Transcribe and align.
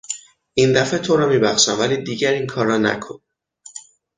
این 0.53 0.73
دفعه 0.73 0.99
تو 0.99 1.15
را 1.17 1.27
میبخشم 1.27 1.79
ولی 1.79 1.97
دیگر 1.97 2.31
این 2.31 2.47
کار 2.47 2.65
را 2.67 2.77
نکن! 2.77 3.21